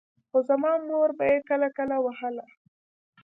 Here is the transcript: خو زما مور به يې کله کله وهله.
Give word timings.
خو 0.29 0.37
زما 0.49 0.73
مور 0.89 1.09
به 1.17 1.25
يې 1.31 1.37
کله 1.49 1.67
کله 1.77 1.95
وهله. 2.01 2.45